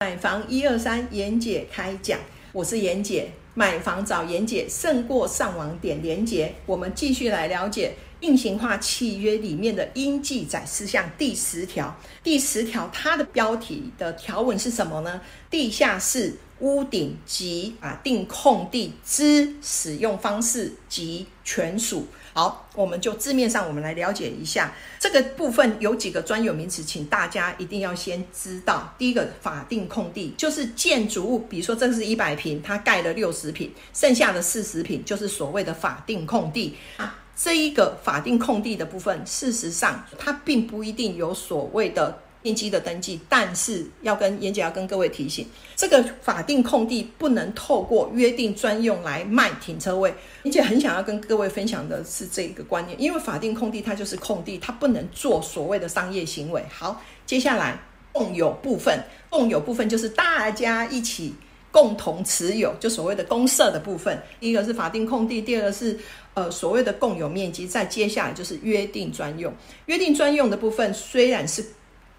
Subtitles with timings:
[0.00, 2.18] 买房一二三，严姐开讲，
[2.52, 3.30] 我是严姐。
[3.56, 6.52] 买房找严姐胜过上网点连结。
[6.66, 11.96] 我们继续来了解运行化契约里面的应记载事项第十条。
[12.24, 15.20] 第十条它的标题的条文是什么呢？
[15.50, 16.34] 地下室。
[16.64, 22.06] 屋顶及啊定空地之使用方式及权属。
[22.32, 28.92] 好，我们就字面上我们来了解一下这个部分有几个专有名词，请大家一定要先知道。
[28.96, 37.20] 第一个法定空地就是建筑物，比如说这是一百平，它盖了六十平，剩下的四十平就是所谓的法定空地啊。
[37.36, 42.20] 这一个法定空地的部分，事实上它并不一定有所谓的。
[42.44, 50.14] 面积的登记，但是要跟严姐要跟各位提醒，这个法定空地不能透过约定专用来卖停车位。
[50.42, 56.62] 严姐很想要跟各位分享的是这个观念，因为法定空地它就是空地，它不能做所谓的商业行为。
[56.70, 57.80] 好，接下来
[58.12, 61.34] 共有部分，共有部分就是大家一起
[61.70, 64.22] 共同持有，就所谓的公社的部分。
[64.40, 65.98] 一个是法定空地，第二个是
[66.34, 69.50] 呃所谓的共有面积，再接下来就是约定专用。
[69.86, 71.64] 约定专用的部分虽然是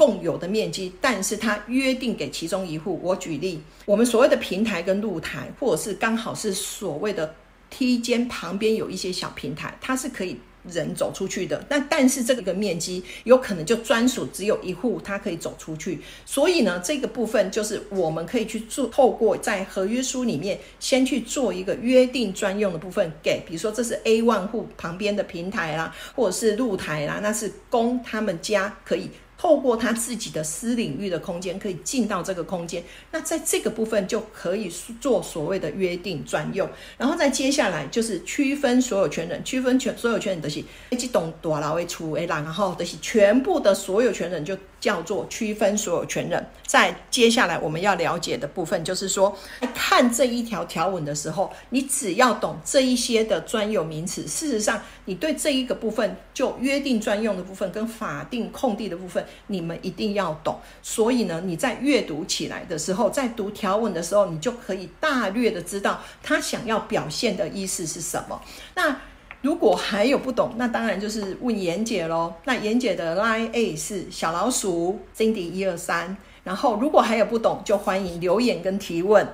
[0.00, 2.98] 共有的面积，但是它约定给其中一户。
[3.02, 7.34] 我举例，我们所谓的平台跟露台，或者是刚好是所谓的
[7.68, 11.62] 梯间旁边有一些小平台，它是可以人走出去的。
[11.68, 16.00] 那但是这个面积有可能就专属只有一户，它可以走出去。
[16.24, 29.10] 所以呢，这个部分就是我们可以去做，透过在合约书里面先去做一个约定专用的部分，给比如说这是 A 万户旁边的平台啦，或者是露台啦，那是供他们家可以。
[29.40, 46.46] 透过他自己的私领域的空间，可以进到这个空间，那在这个部分就可以做所谓的约定专用，然后再接下来就是区分所有权人，区分权所有权人的是一起懂多劳为出为然后的是全部的所有权人就叫做区分所有权人。
[46.66, 49.34] 在接下来我们要了解的部分就是说，
[49.74, 59.24] 看这一条条文的时候，你只要懂这一些的专有名词，事实上你对这一个部分就约定专用的部分跟法定空地的部分。
[59.48, 68.40] 你们一定要懂，所以呢，你在阅读起来的时候，在读条文的时候，你就可以大略的知道他想要表现的意思是什么。
[68.74, 69.00] 那
[69.42, 72.34] 如果还有不懂，那当然就是问严姐喽。
[72.44, 79.26] 那严姐的 line A 是小老鼠 Cindy 一二三，然后如果还有不懂，就欢迎留言跟提问。